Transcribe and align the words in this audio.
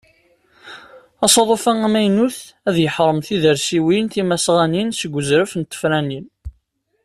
Asaḍuf-a 1.25 1.73
amaynut 1.87 2.37
ad 2.67 2.75
yeḥrem 2.79 3.19
tidersiwin 3.27 4.05
timasɣanin 4.11 4.89
seg 4.99 5.11
uzref 5.19 5.51
n 5.55 5.61
tefranin. 5.63 6.25